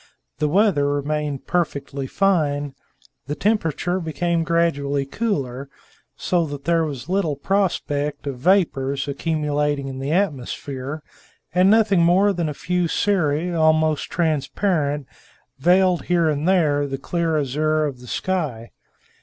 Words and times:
The 0.39 0.47
weather 0.47 0.91
remained 0.91 1.45
perfectly 1.45 2.07
fine, 2.07 2.73
the 3.27 3.35
temperature 3.35 3.99
became 3.99 4.43
gradually 4.43 5.05
cooler, 5.05 5.69
so 6.17 6.47
that 6.47 6.65
there 6.65 6.83
was 6.83 7.07
little 7.07 7.35
prospect 7.35 8.25
of 8.25 8.39
vapors 8.39 9.07
accumulating 9.07 9.87
in 9.87 9.99
the 9.99 10.11
atmosphere; 10.11 11.03
and 11.53 11.69
nothing 11.69 12.01
more 12.01 12.33
than 12.33 12.49
a 12.49 12.55
few 12.55 12.87
cirri, 12.87 13.53
almost 13.53 14.09
transparent, 14.09 15.05
veiled 15.59 16.05
here 16.05 16.27
and 16.29 16.47
there 16.49 16.87
the 16.87 16.97
clear 16.97 17.37
azure 17.37 17.85
of 17.85 17.99
the 17.99 18.07
sky. 18.07 18.71